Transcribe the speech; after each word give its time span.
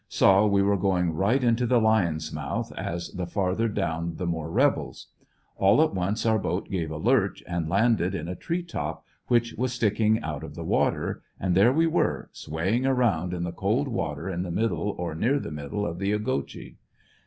Saw 0.09 0.47
we 0.47 0.63
were 0.63 0.77
going 0.79 1.13
right 1.13 1.43
into 1.43 1.67
the 1.67 1.79
lion's 1.79 2.33
mouth, 2.33 2.73
as 2.75 3.09
the 3.09 3.27
far 3.27 3.53
ther 3.53 3.67
down 3.67 4.15
the 4.15 4.25
more 4.25 4.49
rebels. 4.49 5.09
All 5.57 5.79
at 5.83 5.93
once 5.93 6.25
our 6.25 6.39
boat 6.39 6.71
gave 6.71 6.89
a 6.89 6.97
lurch 6.97 7.43
and 7.45 7.69
landed 7.69 8.15
in 8.15 8.27
a 8.27 8.33
tree 8.33 8.63
top 8.63 9.05
which 9.27 9.53
was 9.53 9.77
sticRing 9.79 10.19
out 10.23 10.43
of 10.43 10.55
the 10.55 10.63
water, 10.65 11.21
and 11.39 11.53
there 11.53 11.71
we 11.71 11.85
were, 11.85 12.29
swaying 12.33 12.83
around 12.83 13.31
in 13.31 13.43
the 13.43 13.51
cold 13.51 13.87
water 13.87 14.27
in 14.27 14.41
the 14.41 14.49
middle 14.49 14.95
or 14.97 15.13
near 15.13 15.37
the 15.37 15.51
middle 15.51 15.85
of 15.85 15.99
the 15.99 16.13
Ogechee. 16.13 16.77